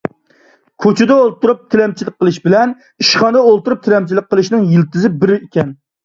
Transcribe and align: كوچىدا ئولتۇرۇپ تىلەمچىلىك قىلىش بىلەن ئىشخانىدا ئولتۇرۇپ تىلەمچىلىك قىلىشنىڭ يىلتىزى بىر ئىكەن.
كوچىدا 0.83 1.17
ئولتۇرۇپ 1.23 1.59
تىلەمچىلىك 1.73 2.15
قىلىش 2.23 2.39
بىلەن 2.47 2.73
ئىشخانىدا 3.03 3.43
ئولتۇرۇپ 3.49 3.83
تىلەمچىلىك 3.89 4.29
قىلىشنىڭ 4.31 4.65
يىلتىزى 4.71 5.13
بىر 5.25 5.35
ئىكەن. 5.37 5.77